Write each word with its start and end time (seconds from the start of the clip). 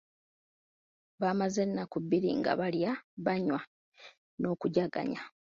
Baamaze 1.19 1.59
ennaku 1.65 1.97
bbiri 2.03 2.29
nga 2.39 2.51
balya, 2.59 2.91
banywa 3.25 3.59
n’okujjaganya. 4.39 5.21